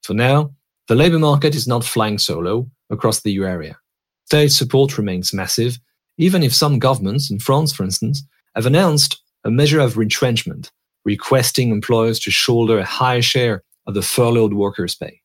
For 0.04 0.14
now, 0.14 0.54
the 0.88 0.96
labor 0.96 1.20
market 1.20 1.56
is 1.56 1.68
not 1.68 1.84
flying 1.84 2.18
solo 2.18 2.70
across 2.90 3.22
the 3.22 3.32
EU 3.32 3.46
area. 3.46 3.78
State 4.26 4.50
support 4.50 4.98
remains 4.98 5.34
massive, 5.34 5.80
even 6.18 6.44
if 6.44 6.54
some 6.54 6.80
governments, 6.80 7.30
in 7.30 7.40
France 7.40 7.74
for 7.74 7.84
instance, 7.84 8.24
have 8.56 8.66
announced 8.66 9.22
a 9.44 9.52
measure 9.52 9.80
of 9.80 9.98
retrenchment, 9.98 10.72
requesting 11.06 11.72
employers 11.72 12.20
to 12.20 12.32
shoulder 12.32 12.80
a 12.80 12.86
higher 12.86 13.22
share 13.22 13.64
of 13.88 13.94
the 13.94 14.02
furloughed 14.02 14.54
workers' 14.54 14.96
pay. 14.96 15.22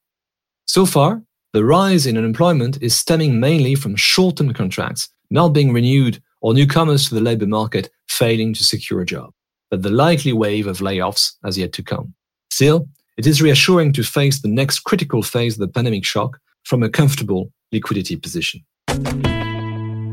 So 0.67 0.87
far, 0.87 1.23
the 1.53 1.65
rise 1.65 2.07
in 2.07 2.19
unemployment 2.19 2.83
is 2.83 2.97
stemming 2.97 3.41
mainly 3.41 3.75
from 3.75 3.97
short-term 3.97 4.53
contracts 4.53 5.09
not 5.31 5.49
being 5.49 5.73
renewed 5.73 6.23
or 6.41 6.55
newcomers 6.55 7.09
to 7.09 7.15
the 7.15 7.21
labor 7.21 7.47
market 7.47 7.91
failing 8.09 8.55
to 8.55 8.65
secure 8.65 9.01
a 9.01 9.07
job. 9.07 9.33
But 9.71 9.83
the 9.83 9.91
likely 9.91 10.33
wave 10.33 10.67
of 10.67 10.79
layoffs 10.79 11.33
has 11.45 11.59
yet 11.59 11.73
to 11.75 11.83
come. 11.83 12.15
Still, 12.51 12.89
it 13.17 13.27
is 13.27 13.43
reassuring 13.43 13.93
to 13.95 14.03
face 14.03 14.41
the 14.41 14.49
next 14.49 14.81
critical 14.81 15.23
phase 15.23 15.55
of 15.55 15.61
the 15.61 15.69
pandemic 15.69 16.05
shock 16.05 16.39
from 16.65 16.83
a 16.83 16.89
comfortable 16.89 17.53
liquidity 17.73 18.17
position. 18.17 18.65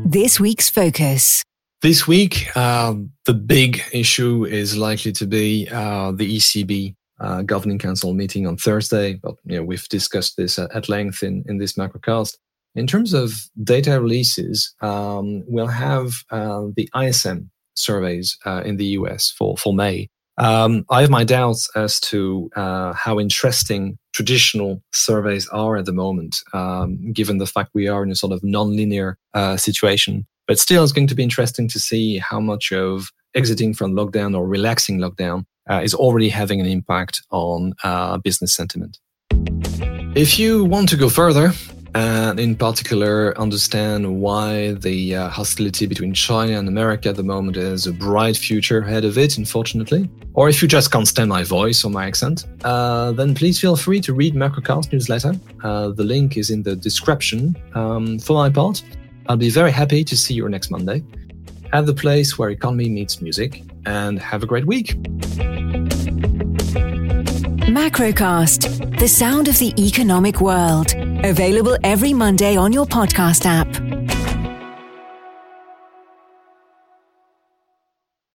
This 0.06 0.40
week's 0.40 0.68
focus. 0.68 1.42
This 1.82 2.06
week, 2.06 2.48
uh, 2.56 2.94
the 3.26 3.34
big 3.34 3.82
issue 3.92 4.44
is 4.44 4.76
likely 4.76 5.12
to 5.12 5.26
be 5.26 5.68
uh, 5.70 6.12
the 6.12 6.36
ECB 6.36 6.94
uh, 7.20 7.42
governing 7.42 7.78
council 7.78 8.14
meeting 8.14 8.46
on 8.46 8.56
Thursday. 8.56 9.14
But 9.14 9.34
you 9.44 9.56
know, 9.56 9.64
we've 9.64 9.88
discussed 9.88 10.36
this 10.36 10.58
at 10.58 10.88
length 10.88 11.22
in, 11.22 11.44
in 11.46 11.58
this 11.58 11.74
macrocast. 11.74 12.36
In 12.74 12.86
terms 12.86 13.12
of 13.12 13.34
data 13.62 14.00
releases, 14.00 14.74
um, 14.80 15.44
we'll 15.46 15.66
have 15.66 16.12
uh, 16.30 16.64
the 16.74 16.88
ISM 16.98 17.50
surveys 17.74 18.38
uh, 18.44 18.62
in 18.64 18.76
the 18.76 18.86
US 18.86 19.30
for, 19.30 19.56
for 19.56 19.74
May. 19.74 20.08
Um, 20.36 20.84
I 20.90 21.02
have 21.02 21.10
my 21.10 21.24
doubts 21.24 21.70
as 21.76 22.00
to 22.00 22.50
uh, 22.56 22.92
how 22.92 23.20
interesting 23.20 23.98
traditional 24.12 24.82
surveys 24.92 25.48
are 25.48 25.76
at 25.76 25.84
the 25.84 25.92
moment, 25.92 26.38
um, 26.52 27.12
given 27.12 27.38
the 27.38 27.46
fact 27.46 27.70
we 27.72 27.86
are 27.88 28.02
in 28.02 28.10
a 28.10 28.16
sort 28.16 28.32
of 28.32 28.42
non-linear 28.42 29.16
uh, 29.34 29.56
situation. 29.56 30.26
But 30.46 30.58
still, 30.58 30.82
it's 30.82 30.92
going 30.92 31.06
to 31.06 31.14
be 31.14 31.22
interesting 31.22 31.68
to 31.68 31.78
see 31.78 32.18
how 32.18 32.40
much 32.40 32.72
of 32.72 33.10
exiting 33.34 33.74
from 33.74 33.94
lockdown 33.94 34.36
or 34.36 34.46
relaxing 34.46 34.98
lockdown 34.98 35.44
uh, 35.70 35.80
is 35.82 35.94
already 35.94 36.28
having 36.28 36.60
an 36.60 36.66
impact 36.66 37.22
on 37.30 37.74
uh, 37.82 38.18
business 38.18 38.54
sentiment. 38.54 38.98
If 40.16 40.38
you 40.38 40.64
want 40.64 40.88
to 40.90 40.96
go 40.96 41.08
further, 41.08 41.52
and 41.94 42.40
in 42.40 42.56
particular 42.56 43.36
understand 43.38 44.20
why 44.20 44.72
the 44.72 45.16
uh, 45.16 45.28
hostility 45.28 45.86
between 45.86 46.12
China 46.12 46.58
and 46.58 46.68
America 46.68 47.08
at 47.10 47.16
the 47.16 47.22
moment 47.22 47.56
has 47.56 47.86
a 47.86 47.92
bright 47.92 48.36
future 48.36 48.78
ahead 48.80 49.04
of 49.04 49.16
it, 49.16 49.38
unfortunately. 49.38 50.08
Or 50.34 50.48
if 50.48 50.60
you 50.60 50.68
just 50.68 50.90
can't 50.90 51.06
stand 51.06 51.30
my 51.30 51.44
voice 51.44 51.84
or 51.84 51.90
my 51.90 52.06
accent, 52.06 52.46
uh, 52.64 53.12
then 53.12 53.34
please 53.34 53.60
feel 53.60 53.76
free 53.76 54.00
to 54.00 54.12
read 54.12 54.34
Macrocast 54.34 54.92
newsletter. 54.92 55.34
Uh, 55.62 55.90
the 55.90 56.04
link 56.04 56.36
is 56.36 56.50
in 56.50 56.62
the 56.62 56.74
description. 56.74 57.56
Um, 57.74 58.18
for 58.18 58.34
my 58.34 58.50
part, 58.50 58.82
I'll 59.28 59.36
be 59.36 59.50
very 59.50 59.70
happy 59.70 60.04
to 60.04 60.16
see 60.16 60.34
you 60.34 60.48
next 60.48 60.70
Monday 60.70 61.02
at 61.74 61.86
the 61.86 61.94
place 61.94 62.38
where 62.38 62.50
economy 62.50 62.88
meets 62.88 63.20
music, 63.20 63.62
and 63.84 64.18
have 64.20 64.42
a 64.42 64.46
great 64.46 64.64
week. 64.64 64.94
Macrocast, 67.66 68.98
the 68.98 69.08
sound 69.08 69.48
of 69.48 69.58
the 69.58 69.74
economic 69.76 70.40
world. 70.40 71.03
Available 71.24 71.78
every 71.82 72.12
Monday 72.12 72.54
on 72.54 72.70
your 72.74 72.84
podcast 72.84 73.46
app. 73.46 73.93